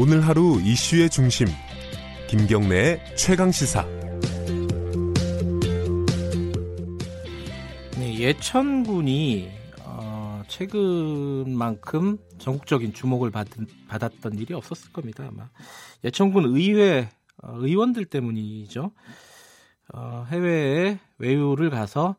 오늘 0.00 0.24
하루 0.24 0.60
이슈의 0.62 1.10
중심 1.10 1.48
김경래의 2.28 3.16
최강 3.16 3.50
시사 3.50 3.84
네, 7.98 8.16
예천군이 8.16 9.50
어, 9.82 10.44
최근만큼 10.46 12.16
전국적인 12.38 12.92
주목을 12.92 13.32
받은, 13.32 13.66
받았던 13.88 14.34
일이 14.34 14.54
없었을 14.54 14.92
겁니다. 14.92 15.26
아마 15.26 15.50
예천군 16.04 16.44
의회 16.56 17.08
어, 17.42 17.56
의원들 17.56 18.04
때문이죠. 18.04 18.92
어, 19.94 20.26
해외에 20.30 21.00
외유를 21.18 21.70
가서 21.70 22.14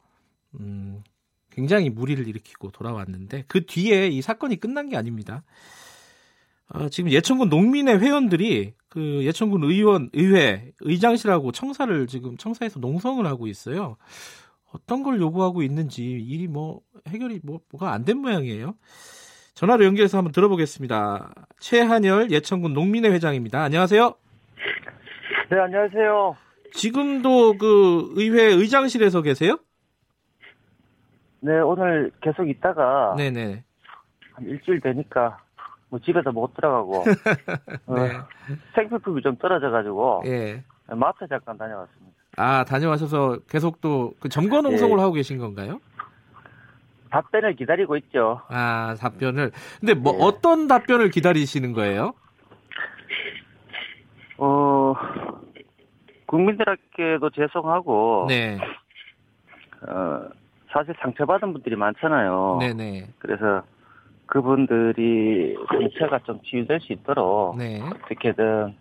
음, 0.59 1.01
굉장히 1.49 1.89
무리를 1.89 2.27
일으키고 2.27 2.71
돌아왔는데 2.71 3.45
그 3.47 3.65
뒤에 3.65 4.09
이 4.09 4.21
사건이 4.21 4.57
끝난 4.57 4.89
게 4.89 4.97
아닙니다. 4.97 5.43
어, 6.73 6.89
지금 6.89 7.09
예천군 7.11 7.49
농민의 7.49 7.99
회원들이 7.99 8.73
그 8.89 9.23
예천군 9.25 9.63
의원 9.63 10.09
의회 10.13 10.71
의장실하고 10.81 11.51
청사를 11.51 12.07
지금 12.07 12.37
청사에서 12.37 12.79
농성을 12.79 13.25
하고 13.25 13.47
있어요. 13.47 13.97
어떤 14.71 15.01
걸 15.03 15.19
요구하고 15.19 15.63
있는지 15.63 16.03
일이 16.05 16.47
뭐 16.47 16.81
해결이 17.07 17.39
뭐 17.43 17.59
뭐가 17.71 17.91
안 17.91 18.05
된 18.05 18.17
모양이에요. 18.19 18.75
전화로 19.55 19.83
연결해서 19.83 20.17
한번 20.19 20.31
들어보겠습니다. 20.31 21.33
최한열 21.59 22.31
예천군 22.31 22.73
농민회 22.73 23.09
회장입니다. 23.09 23.61
안녕하세요. 23.63 24.13
네, 25.51 25.59
안녕하세요. 25.59 26.35
지금도 26.73 27.57
그 27.57 28.11
의회 28.13 28.43
의장실에서 28.43 29.21
계세요? 29.23 29.57
네, 31.41 31.59
오늘 31.59 32.11
계속 32.21 32.47
있다가 32.47 33.15
네네. 33.17 33.63
한 34.33 34.45
일주일 34.45 34.79
되니까 34.81 35.39
뭐 35.89 35.99
집에서 35.99 36.31
못 36.31 36.53
들어가고 36.53 37.03
어, 37.87 37.95
네. 37.95 38.11
생필품이 38.75 39.21
좀 39.21 39.35
떨어져가지고 39.37 40.23
예. 40.27 40.63
마트 40.91 41.27
잠깐 41.27 41.57
다녀왔습니다. 41.57 42.15
아 42.37 42.63
다녀와셔서 42.63 43.39
계속 43.49 43.81
또 43.81 44.13
그 44.19 44.29
점거 44.29 44.61
농성을 44.61 44.97
예. 44.97 45.01
하고 45.01 45.13
계신 45.13 45.37
건가요? 45.39 45.79
답변을 47.09 47.55
기다리고 47.55 47.97
있죠. 47.97 48.41
아 48.49 48.95
답변을. 48.99 49.51
근데 49.79 49.93
뭐 49.95 50.13
예. 50.13 50.17
어떤 50.21 50.67
답변을 50.67 51.09
기다리시는 51.09 51.73
거예요? 51.73 52.13
어, 54.37 54.93
국민들에게도 56.27 57.29
죄송하고 57.31 58.25
네. 58.29 58.57
어, 59.87 60.21
사실 60.71 60.93
상처받은 61.01 61.51
분들이 61.53 61.75
많잖아요. 61.75 62.57
네네. 62.59 63.07
그래서 63.17 63.63
그분들이 64.29 65.55
상처가 65.67 66.19
좀 66.19 66.39
치유될 66.43 66.79
수 66.81 66.93
있도록 66.93 67.57
네. 67.57 67.81
어떻게든 67.81 68.75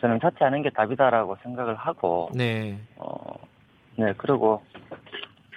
저는 0.00 0.20
자퇴하는 0.20 0.62
게 0.62 0.70
답이다라고 0.70 1.36
생각을 1.42 1.74
하고 1.76 2.28
네. 2.34 2.78
어, 2.96 3.34
네, 3.96 4.12
그리고 4.18 4.62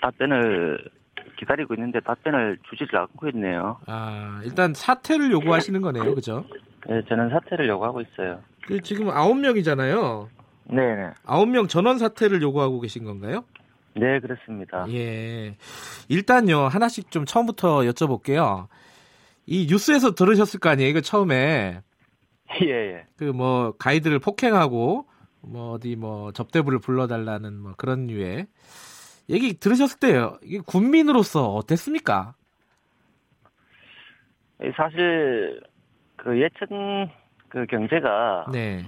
답변을 0.01 0.89
기다리고 1.37 1.73
있는데 1.73 1.99
답변을 1.99 2.59
주지를 2.69 2.99
않고 2.99 3.27
있네요. 3.29 3.77
아 3.87 4.39
일단 4.45 4.73
사퇴를 4.73 5.31
요구하시는 5.31 5.81
거네요, 5.81 6.15
그죠? 6.15 6.45
네, 6.87 7.01
저는 7.09 7.29
사퇴를 7.29 7.67
요구하고 7.67 8.01
있어요. 8.01 8.39
그 8.65 8.79
지금 8.81 9.09
아홉 9.09 9.37
명이잖아요. 9.37 10.29
네네. 10.69 11.09
아홉 11.25 11.49
명 11.49 11.67
전원 11.67 11.97
사퇴를 11.97 12.41
요구하고 12.41 12.79
계신 12.79 13.03
건가요? 13.03 13.43
네, 13.95 14.19
그렇습니다. 14.19 14.85
예. 14.91 15.55
일단요, 16.09 16.67
하나씩 16.67 17.11
좀 17.11 17.25
처음부터 17.25 17.81
여쭤볼게요. 17.81 18.67
이 19.45 19.67
뉴스에서 19.69 20.15
들으셨을 20.15 20.59
거 20.59 20.69
아니에요, 20.69 20.89
이거 20.89 21.01
처음에. 21.01 21.81
예, 22.61 22.67
예. 22.67 23.05
그 23.17 23.25
뭐, 23.25 23.73
가이드를 23.77 24.19
폭행하고, 24.19 25.07
뭐, 25.41 25.71
어디 25.71 25.95
뭐, 25.95 26.31
접대부를 26.31 26.79
불러달라는 26.79 27.59
뭐 27.59 27.73
그런 27.77 28.07
류의. 28.07 28.47
얘기 29.29 29.53
들으셨을 29.53 29.99
때요, 29.99 30.37
이게 30.43 30.59
군민으로서 30.65 31.53
어땠습니까? 31.53 32.35
이 34.63 34.71
사실 34.75 35.61
그 36.15 36.39
예천 36.39 37.11
그 37.49 37.65
경제가 37.65 38.47
네. 38.51 38.85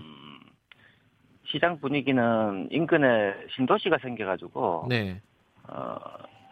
시장 1.46 1.80
분위기는 1.80 2.68
인근에 2.72 3.34
신도시가 3.56 3.98
생겨가지고 4.02 4.88
네. 4.90 5.22
어, 5.68 5.98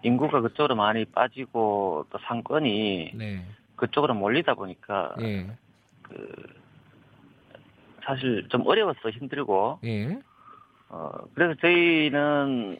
인구가 0.03 0.41
그쪽으로 0.41 0.75
많이 0.75 1.05
빠지고 1.05 2.05
또 2.09 2.17
상권이 2.27 3.11
네. 3.15 3.45
그쪽으로 3.75 4.13
몰리다 4.13 4.53
보니까 4.53 5.15
예. 5.21 5.47
그 6.03 6.31
사실 8.03 8.47
좀 8.49 8.65
어려웠어 8.65 9.09
힘들고 9.09 9.79
예. 9.83 10.19
어, 10.89 11.09
그래서 11.33 11.55
저희는 11.61 12.77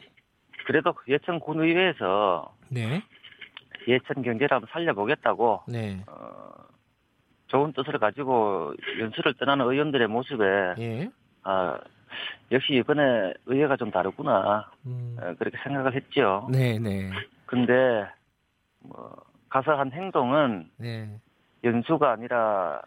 그래도 0.66 0.94
예천 1.08 1.40
군의회에서 1.40 2.54
네. 2.68 3.02
예천 3.88 4.22
경제를 4.22 4.56
한번 4.56 4.68
살려보겠다고 4.72 5.62
네. 5.68 6.02
어, 6.06 6.66
좋은 7.48 7.72
뜻을 7.72 7.98
가지고 7.98 8.74
연수를 8.98 9.34
떠나는 9.34 9.66
의원들의 9.66 10.08
모습에 10.08 10.74
예. 10.78 11.10
아, 11.42 11.78
역시 12.50 12.74
이번에 12.74 13.34
의회가 13.46 13.76
좀 13.76 13.90
다르구나 13.90 14.70
음. 14.86 15.16
어, 15.20 15.34
그렇게 15.38 15.56
생각을 15.62 15.94
했죠. 15.94 16.48
네, 16.50 16.78
네. 16.78 17.10
근데 17.46 18.06
뭐 18.80 19.25
가서 19.48 19.78
한 19.78 19.92
행동은 19.92 20.70
네. 20.76 21.08
연수가 21.64 22.10
아니라 22.10 22.82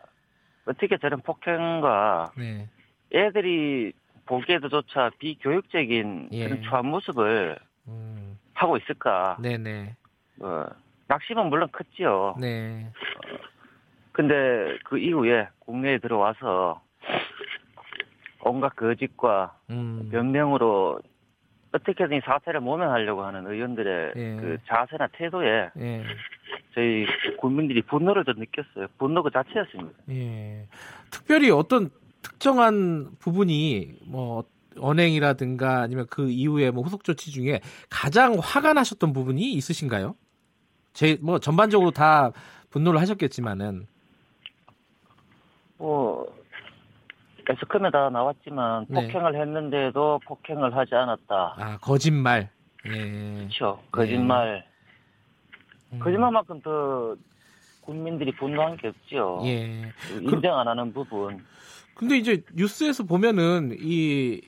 어떻게 0.66 0.98
저런 0.98 1.22
폭행과 1.22 2.32
네. 2.38 2.68
애들이 3.14 3.94
보기에도조차 4.26 5.12
비교육적인 5.18 6.30
예. 6.32 6.44
그런 6.48 6.62
추한 6.62 6.86
모습을 6.86 7.58
음. 7.88 8.38
하고 8.54 8.78
있을까? 8.78 9.38
네, 9.40 9.58
네. 9.58 9.96
어, 10.40 10.66
낙심은 11.08 11.48
물론 11.48 11.70
컸지요. 11.72 12.36
네. 12.40 12.92
근데 14.12 14.78
그 14.86 15.00
이후에 15.00 15.48
국내에 15.60 15.98
들어와서 15.98 16.82
온갖 18.42 18.76
거짓과 18.76 19.58
음. 19.72 20.10
변명으로 20.12 21.00
어떻게든 21.72 22.18
이 22.18 22.22
사태를 22.22 22.60
모면하려고 22.62 23.24
하는 23.24 23.48
의원들의 23.48 24.14
예. 24.16 24.36
그 24.36 24.58
자세나 24.66 25.08
태도에 25.14 25.70
예. 25.78 26.04
저희 26.80 27.06
국민들이 27.38 27.82
분노를 27.82 28.24
좀 28.24 28.36
느꼈어요. 28.38 28.88
분노 28.98 29.22
그 29.22 29.30
자체였습니다. 29.32 30.00
예. 30.12 30.66
특별히 31.12 31.52
어떤 31.52 31.90
특정한 32.22 33.12
부분이 33.20 34.00
뭐 34.06 34.46
언행이라든가 34.80 35.82
아니면 35.82 36.06
그 36.10 36.30
이후에 36.30 36.72
뭐 36.72 36.84
후속 36.84 37.04
조치 37.04 37.32
중에 37.32 37.60
가장 37.90 38.38
화가 38.40 38.72
나셨던 38.74 39.12
부분이 39.12 39.52
있으신가요? 39.54 40.16
제 40.94 41.18
뭐 41.22 41.40
전반적으로 41.40 41.92
다 41.92 42.32
분노를 42.70 43.02
하셨겠지만은 43.02 43.86
뭐 45.78 46.34
에스컴에 47.50 47.90
다 47.92 48.10
나왔지만 48.10 48.86
네. 48.90 49.08
폭행을 49.08 49.36
했는데도 49.36 50.20
폭행을 50.26 50.76
하지 50.78 50.96
않았다. 50.96 51.56
아 51.58 51.78
거짓말. 51.82 52.50
예. 52.86 52.92
그렇죠. 53.40 53.82
거짓말. 53.92 54.64
음. 54.66 54.70
거짓말만큼 55.98 56.62
더 56.62 57.16
국민들이 57.82 58.32
분노한 58.36 58.78
게 58.78 58.90
없죠. 58.90 59.42
예. 59.46 59.92
인정 60.22 60.60
안 60.60 60.68
하는 60.68 60.94
부분. 60.94 61.44
근데 61.96 62.18
이제 62.18 62.44
뉴스에서 62.54 63.04
보면은 63.04 63.76
이, 63.80 64.42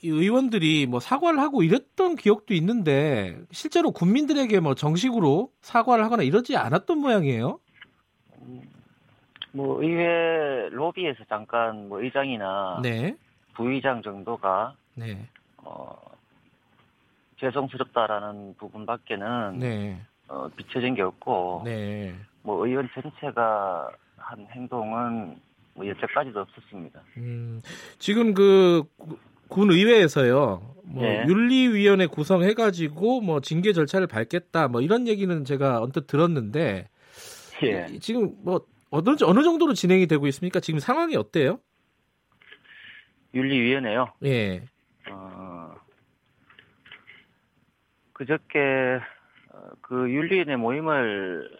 이 0.00 0.08
의원들이 0.08 0.86
뭐 0.86 1.00
사과를 1.00 1.40
하고 1.40 1.62
이랬던 1.62 2.16
기억도 2.16 2.54
있는데 2.54 3.36
실제로 3.50 3.90
국민들에게 3.90 4.60
뭐 4.60 4.74
정식으로 4.74 5.50
사과를 5.60 6.04
하거나 6.04 6.22
이러지 6.22 6.56
않았던 6.56 6.98
모양이에요. 6.98 7.58
뭐 9.52 9.82
의회 9.82 10.68
로비에서 10.70 11.24
잠깐 11.28 11.88
뭐 11.88 12.00
의장이나 12.00 12.80
네. 12.82 13.16
부의장 13.54 14.02
정도가 14.02 14.74
네. 14.94 15.28
어, 15.58 15.96
죄송스럽다라는 17.40 18.54
부분밖에는 18.56 19.58
네. 19.58 20.00
어, 20.28 20.48
비춰진 20.56 20.94
게 20.94 21.02
없고 21.02 21.62
네. 21.64 22.14
뭐 22.42 22.66
의원 22.66 22.88
전체가 22.94 23.90
한 24.16 24.46
행동은 24.52 25.36
뭐 25.74 25.86
여태까지도 25.86 26.40
없었습니다. 26.40 27.00
음, 27.16 27.60
지금 27.98 28.34
그 28.34 28.82
군 29.48 29.70
의회에서요. 29.70 30.60
뭐 30.84 31.02
네. 31.02 31.24
윤리위원회 31.26 32.06
구성해가지고 32.06 33.22
뭐 33.22 33.40
징계 33.40 33.72
절차를 33.72 34.06
밟겠다. 34.06 34.68
뭐 34.68 34.82
이런 34.82 35.08
얘기는 35.08 35.42
제가 35.46 35.80
언뜻 35.80 36.06
들었는데 36.06 36.90
예. 37.62 37.86
이- 37.90 37.98
지금 37.98 38.34
뭐 38.42 38.60
어느 38.90 39.16
어느 39.24 39.42
정도로 39.42 39.72
진행이 39.72 40.06
되고 40.06 40.26
있습니까? 40.26 40.60
지금 40.60 40.80
상황이 40.80 41.16
어때요? 41.16 41.60
윤리위원회요. 43.34 44.12
예. 44.24 44.64
어, 45.10 45.74
그저께 48.12 48.58
어, 48.98 49.00
그 49.80 50.10
윤리위원회 50.10 50.56
모임을 50.56 51.50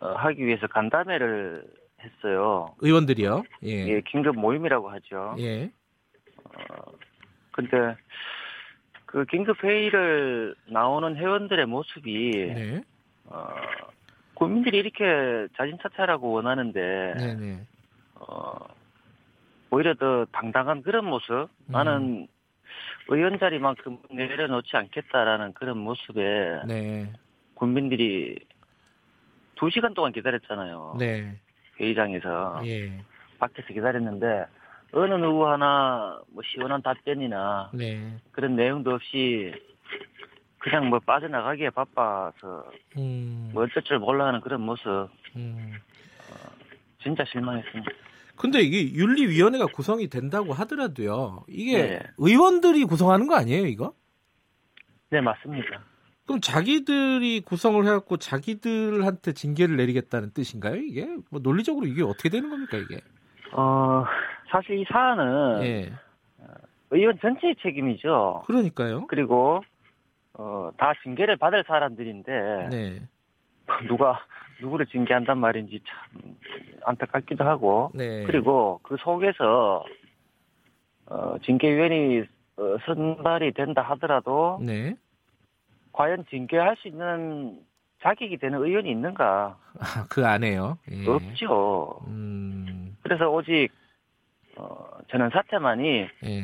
어, 0.00 0.08
하기 0.12 0.44
위해서 0.44 0.66
간담회를 0.66 1.64
했어요. 2.00 2.74
의원들이요. 2.80 3.42
예. 3.64 3.86
예, 3.88 4.00
긴급 4.02 4.38
모임이라고 4.38 4.90
하죠. 4.90 5.34
예. 5.38 5.70
근데 7.52 7.96
그 9.06 9.24
긴급 9.24 9.62
회의를 9.64 10.54
나오는 10.66 11.16
회원들의 11.16 11.66
모습이 11.66 12.30
네. 12.54 12.82
어, 13.26 13.48
국민들이 14.34 14.78
이렇게 14.78 15.48
자진 15.56 15.78
사퇴하라고 15.82 16.32
원하는데 16.32 17.14
네, 17.16 17.34
네. 17.34 17.66
어, 18.16 18.56
오히려 19.70 19.94
더 19.94 20.26
당당한 20.32 20.82
그런 20.82 21.06
모습. 21.06 21.32
음. 21.32 21.48
나는 21.68 22.28
의원 23.08 23.38
자리만큼 23.38 23.98
내려놓지 24.10 24.76
않겠다라는 24.76 25.52
그런 25.54 25.78
모습에 25.78 26.62
네. 26.66 27.12
국민들이 27.54 28.38
두 29.54 29.70
시간 29.70 29.94
동안 29.94 30.12
기다렸잖아요. 30.12 30.96
네. 30.98 31.38
회의장에서 31.80 32.62
예. 32.66 33.00
밖에서 33.38 33.68
기다렸는데 33.68 34.46
어느 34.92 35.14
누구 35.14 35.48
하나 35.48 36.20
뭐 36.28 36.42
시원한 36.44 36.82
답변이나 36.82 37.70
네. 37.74 38.16
그런 38.32 38.56
내용도 38.56 38.94
없이 38.94 39.52
그냥 40.58 40.88
뭐 40.88 40.98
빠져나가기에 40.98 41.70
바빠서 41.70 42.70
음. 42.96 43.50
뭐 43.52 43.64
어쩔 43.64 43.82
줄 43.84 43.98
몰라 43.98 44.26
하는 44.26 44.40
그런 44.40 44.62
모습 44.62 45.08
음. 45.36 45.74
진짜 47.02 47.24
실망했습니다. 47.24 48.05
근데 48.36 48.60
이게 48.60 48.92
윤리위원회가 48.94 49.66
구성이 49.66 50.08
된다고 50.08 50.52
하더라도요. 50.52 51.44
이게 51.48 51.82
네. 51.82 52.00
의원들이 52.18 52.84
구성하는 52.84 53.26
거 53.26 53.36
아니에요, 53.36 53.66
이거? 53.66 53.94
네 55.10 55.20
맞습니다. 55.20 55.84
그럼 56.26 56.40
자기들이 56.40 57.40
구성을 57.40 57.84
해갖고 57.84 58.16
자기들한테 58.16 59.32
징계를 59.32 59.76
내리겠다는 59.76 60.32
뜻인가요? 60.32 60.76
이게 60.76 61.06
뭐 61.30 61.40
논리적으로 61.40 61.86
이게 61.86 62.02
어떻게 62.02 62.28
되는 62.28 62.50
겁니까 62.50 62.76
이게? 62.76 63.00
어 63.52 64.04
사실 64.50 64.80
이 64.80 64.84
사안은 64.90 65.62
예, 65.62 65.92
의원 66.90 67.18
전체의 67.20 67.56
책임이죠. 67.62 68.42
그러니까요. 68.46 69.06
그리고 69.06 69.62
어, 70.34 70.70
다 70.76 70.92
징계를 71.02 71.36
받을 71.36 71.64
사람들인데 71.66 72.68
네, 72.70 73.02
누가 73.88 74.20
누구를 74.60 74.86
징계한단 74.86 75.38
말인지 75.38 75.80
참 75.86 76.34
안타깝기도 76.84 77.44
하고 77.44 77.90
네. 77.94 78.24
그리고 78.24 78.80
그 78.82 78.96
속에서 78.98 79.84
어, 81.06 81.36
징계위원이 81.44 82.20
어, 82.56 82.76
선발이 82.86 83.52
된다 83.52 83.82
하더라도 83.82 84.58
네. 84.62 84.96
과연 85.92 86.24
징계할 86.30 86.76
수 86.76 86.88
있는 86.88 87.60
자격이 88.02 88.36
되는 88.38 88.62
의원이 88.62 88.90
있는가 88.90 89.56
아, 89.78 90.06
그 90.08 90.26
안에요. 90.26 90.78
예. 90.90 91.08
없죠. 91.08 92.00
음, 92.06 92.96
그래서 93.02 93.30
오직 93.30 93.68
어, 94.56 94.88
저는 95.10 95.30
사태만이 95.30 96.06
예. 96.24 96.42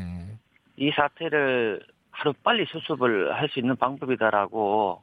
이 0.77 0.91
사태를 0.91 1.83
하루 2.11 2.33
빨리 2.43 2.65
수습을 2.67 3.35
할 3.35 3.49
수 3.51 3.59
있는 3.59 3.77
방법이다라고 3.77 5.03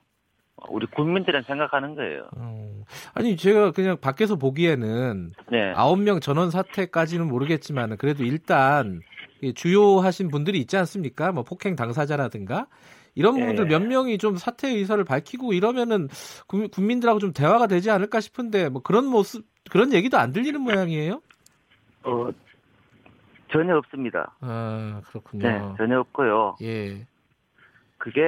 우리 0.69 0.85
국민들은 0.87 1.43
생각하는 1.43 1.95
거예요. 1.95 2.29
음. 2.37 2.68
아니 3.13 3.35
제가 3.37 3.71
그냥 3.71 3.97
밖에서 3.99 4.35
보기에는 4.35 5.33
네. 5.51 5.73
아홉 5.75 5.99
명 5.99 6.19
전원 6.19 6.51
사태까지는 6.51 7.27
모르겠지만 7.27 7.97
그래도 7.97 8.23
일단 8.23 9.01
이 9.41 9.53
주요하신 9.53 10.29
분들이 10.29 10.59
있지 10.59 10.77
않습니까? 10.77 11.31
뭐 11.31 11.43
폭행 11.43 11.75
당사자라든가 11.75 12.67
이런 13.15 13.37
예. 13.39 13.45
분들 13.45 13.65
몇 13.67 13.81
명이 13.81 14.17
좀 14.17 14.35
사퇴 14.37 14.69
의사를 14.69 15.03
밝히고 15.03 15.53
이러면은 15.53 16.07
국- 16.47 16.69
국민들하고 16.71 17.19
좀 17.19 17.33
대화가 17.33 17.67
되지 17.67 17.89
않을까 17.91 18.19
싶은데 18.19 18.69
뭐 18.69 18.81
그런 18.81 19.05
모습 19.05 19.45
그런 19.69 19.93
얘기도 19.93 20.17
안 20.17 20.31
들리는 20.31 20.59
모양이에요? 20.61 21.21
어, 22.03 22.29
전혀 23.51 23.75
없습니다. 23.77 24.35
아 24.41 25.01
그렇군요. 25.07 25.47
네, 25.47 25.59
전혀 25.77 25.99
없고요. 25.99 26.57
예, 26.61 27.05
그게 27.97 28.21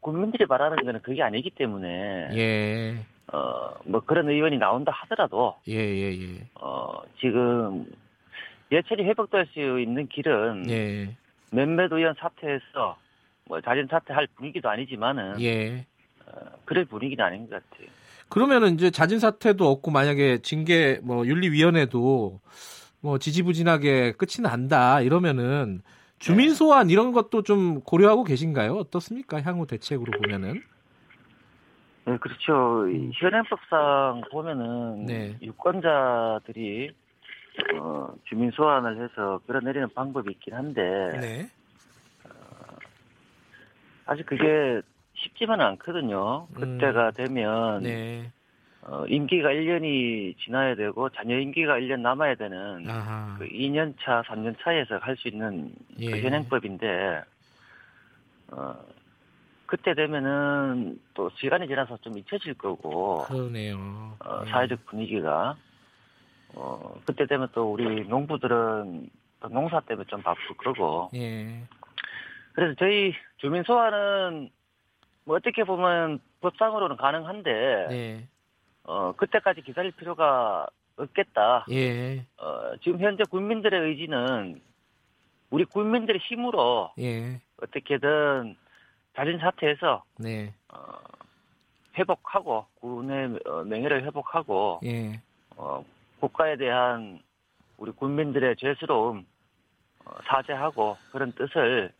국민들이 0.00 0.44
말하는 0.46 0.76
거는 0.84 1.00
그게 1.02 1.22
아니기 1.22 1.50
때문에 1.50 2.28
예, 2.34 3.06
어, 3.28 3.74
뭐 3.84 4.00
그런 4.00 4.28
의원이 4.28 4.58
나온다 4.58 4.92
하더라도 4.92 5.56
예, 5.68 5.74
예, 5.74 6.12
예, 6.12 6.46
어, 6.54 7.00
지금 7.20 7.86
예천이 8.70 9.04
회복될 9.04 9.46
수 9.52 9.80
있는 9.80 10.08
길은 10.08 10.70
예, 10.70 11.16
몇몇 11.50 11.92
의원 11.92 12.14
사퇴해서 12.18 12.96
뭐 13.46 13.60
자진 13.60 13.86
사퇴할 13.90 14.28
분위기도 14.36 14.68
아니지만은 14.68 15.40
예. 15.40 15.86
어, 16.26 16.40
그럴 16.64 16.84
분위기는 16.84 17.24
아닌 17.24 17.48
것 17.48 17.62
같아요. 17.70 17.88
그러면은 18.28 18.74
이제 18.74 18.90
자진 18.90 19.18
사퇴도 19.18 19.68
없고 19.68 19.90
만약에 19.90 20.38
징계 20.38 20.98
뭐 21.02 21.26
윤리위원회도 21.26 22.40
뭐 23.00 23.18
지지부진하게 23.18 24.12
끝이 24.12 24.42
난다 24.42 25.00
이러면은 25.00 25.82
주민 26.18 26.48
네. 26.50 26.54
소환 26.54 26.88
이런 26.88 27.12
것도 27.12 27.42
좀 27.42 27.80
고려하고 27.80 28.24
계신가요? 28.24 28.74
어떻습니까? 28.74 29.42
향후 29.42 29.66
대책으로 29.66 30.12
보면은 30.18 30.62
네, 32.04 32.16
그렇죠. 32.18 32.88
이 32.88 33.10
현행법상 33.14 34.22
보면은 34.30 35.06
네. 35.06 35.36
유권자들이 35.40 36.92
어, 37.78 38.12
주민 38.24 38.50
소환을 38.50 39.02
해서 39.02 39.40
끌어내리는 39.46 39.88
방법이 39.94 40.32
있긴 40.32 40.54
한데 40.54 40.82
네. 41.20 41.50
사실 44.04 44.24
그게 44.26 44.80
쉽지만은 45.14 45.64
않거든요. 45.66 46.48
음. 46.56 46.78
그때가 46.78 47.12
되면 47.12 47.82
네. 47.82 48.30
어, 48.82 49.04
임기가 49.06 49.50
1년이 49.50 50.36
지나야 50.38 50.74
되고 50.74 51.08
자녀 51.10 51.38
임기가 51.38 51.74
1년 51.78 52.00
남아야 52.00 52.34
되는 52.34 52.90
아하. 52.90 53.36
그 53.38 53.46
2년 53.46 53.94
차, 54.02 54.22
3년 54.26 54.56
차에서 54.60 54.96
할 54.96 55.16
수 55.16 55.28
있는 55.28 55.72
그 55.96 56.02
예. 56.02 56.20
현행법인데 56.22 57.22
어, 58.50 58.74
그때 59.72 59.94
되면은 59.94 61.00
또 61.14 61.30
시간이 61.38 61.66
지나서 61.66 61.96
좀 62.02 62.18
잊혀질 62.18 62.52
거고 62.58 63.22
그러네요. 63.22 64.18
어, 64.22 64.42
예. 64.44 64.50
사회적 64.50 64.84
분위기가 64.84 65.56
어, 66.54 67.00
그때 67.06 67.26
되면 67.26 67.48
또 67.54 67.72
우리 67.72 68.06
농부들은 68.06 69.08
또 69.40 69.48
농사 69.48 69.80
때문에 69.80 70.06
좀 70.08 70.20
바쁘고 70.20 70.54
그러고 70.58 71.10
예. 71.14 71.66
그래서 72.52 72.74
저희 72.78 73.14
주민 73.38 73.62
소환은 73.62 74.50
뭐 75.24 75.36
어떻게 75.36 75.64
보면 75.64 76.20
법상으로는 76.42 76.98
가능한데 76.98 77.86
네. 77.88 78.28
어, 78.84 79.14
그때까지 79.16 79.62
기다릴 79.62 79.92
필요가 79.92 80.66
없겠다. 80.96 81.64
예. 81.70 82.26
어, 82.36 82.76
지금 82.84 83.00
현재 83.00 83.24
국민들의 83.24 83.80
의지는 83.80 84.60
우리 85.48 85.64
국민들의 85.64 86.20
힘으로 86.20 86.90
예. 86.98 87.40
어떻게든 87.62 88.56
자진 89.16 89.38
사퇴해서 89.38 90.04
네. 90.18 90.52
어, 90.68 90.78
회복하고 91.98 92.66
군의 92.80 93.38
어, 93.46 93.62
명예를 93.64 94.04
회복하고 94.04 94.80
예. 94.84 95.20
어, 95.56 95.84
국가에 96.20 96.56
대한 96.56 97.20
우리 97.76 97.92
국민들의 97.92 98.56
죄스러움 98.56 99.26
어, 100.04 100.12
사죄하고 100.26 100.96
그런 101.10 101.32
뜻을 101.32 101.92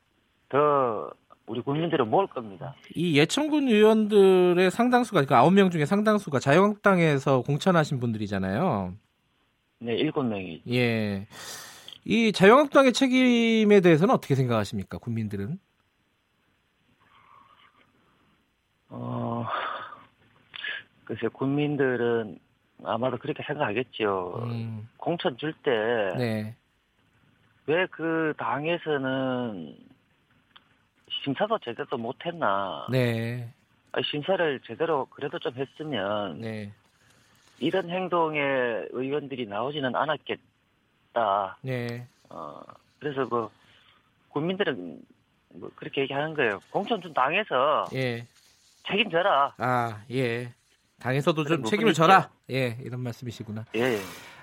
더 0.49 1.11
우리 1.47 1.61
국민들은 1.61 2.09
모을 2.09 2.26
겁니다. 2.28 2.75
이 2.95 3.19
예천군 3.19 3.69
의원들의 3.69 4.71
상당수가 4.71 5.25
그러니까 5.25 5.47
9명 5.49 5.71
중에 5.71 5.85
상당수가 5.85 6.38
자유한국당에서 6.38 7.42
공천하신 7.42 8.00
분들이잖아요. 8.00 8.95
네, 9.81 9.95
일곱 9.95 10.23
명이 10.23 10.62
예. 10.71 11.26
이 12.04 12.33
자유한국당의 12.33 12.92
책임에 12.92 13.81
대해서는 13.81 14.14
어떻게 14.14 14.35
생각하십니까? 14.35 14.99
국민들은? 14.99 15.59
어, 18.92 19.46
글쎄 21.04 21.28
국민들은 21.28 22.38
아마도 22.84 23.16
그렇게 23.16 23.42
생각하겠죠. 23.42 24.42
음, 24.44 24.88
공천 24.99 25.37
줄때왜 25.38 26.14
네. 26.18 27.87
그 27.90 28.34
당에서는 28.37 29.76
심사도 31.25 31.58
제대로 31.58 31.96
못했나? 31.96 32.87
네. 32.90 33.52
심사를 34.11 34.61
제대로 34.66 35.06
그래도 35.06 35.38
좀 35.38 35.54
했으면 35.54 36.40
네. 36.40 36.72
이런 37.61 37.88
행동에 37.88 38.40
의원들이 38.90 39.46
나오지는 39.46 39.94
않았겠다. 39.94 41.58
네. 41.62 42.06
어, 42.28 42.61
그래서 42.99 43.28
그 43.28 43.49
국민들은 44.30 45.00
뭐 45.54 45.70
그렇게 45.76 46.02
얘기하는 46.02 46.34
거예요. 46.34 46.61
공천 46.70 47.00
준 47.00 47.14
당에서 47.14 47.87
예. 47.94 48.26
책임져라. 48.88 49.54
아, 49.58 49.98
예. 50.10 50.52
당에서도 51.00 51.44
좀 51.44 51.64
책임을 51.64 51.94
져라. 51.94 52.30
예, 52.50 52.78
이런 52.82 53.00
말씀이시구나. 53.00 53.64
예. 53.74 53.98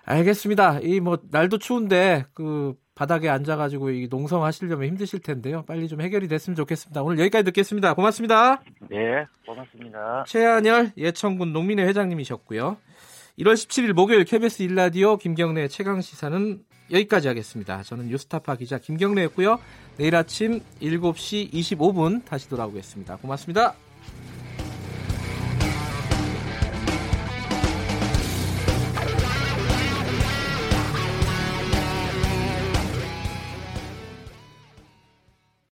알겠습니다. 0.05 0.79
이 0.81 0.99
뭐 0.99 1.19
날도 1.29 1.57
추운데 1.59 2.25
그 2.33 2.73
바닥에 2.95 3.29
앉아가지고 3.29 3.91
이 3.91 4.09
농성 4.09 4.43
하시려면 4.43 4.89
힘드실 4.89 5.19
텐데요. 5.19 5.63
빨리 5.65 5.87
좀 5.87 6.01
해결이 6.01 6.27
됐으면 6.27 6.55
좋겠습니다. 6.55 7.01
오늘 7.01 7.19
여기까지 7.19 7.45
듣겠습니다. 7.45 7.93
고맙습니다. 7.93 8.61
네, 8.89 9.25
고맙습니다. 9.45 10.25
최한열 10.27 10.91
예천군 10.97 11.53
농민회 11.53 11.83
회장님이셨고요. 11.85 12.77
1월 13.39 13.53
17일 13.53 13.93
목요일 13.93 14.25
KBS 14.25 14.63
일라디오 14.63 15.15
김경래 15.15 15.67
최강 15.69 16.01
시사는 16.01 16.59
여기까지 16.91 17.27
하겠습니다. 17.29 17.83
저는 17.83 18.07
뉴스타파 18.07 18.55
기자 18.55 18.79
김경래였고요. 18.79 19.59
내일 19.97 20.15
아침 20.15 20.59
7시 20.81 21.53
25분 21.53 22.25
다시 22.25 22.49
돌아오겠습니다. 22.49 23.17
고맙습니다. 23.17 23.75